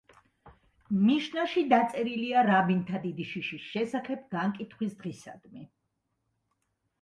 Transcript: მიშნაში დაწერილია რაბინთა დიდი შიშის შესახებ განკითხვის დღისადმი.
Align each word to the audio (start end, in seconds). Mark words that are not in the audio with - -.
მიშნაში 1.01 1.61
დაწერილია 1.73 2.43
რაბინთა 2.47 3.01
დიდი 3.03 3.27
შიშის 3.33 3.67
შესახებ 3.75 4.25
განკითხვის 4.33 4.97
დღისადმი. 5.05 5.69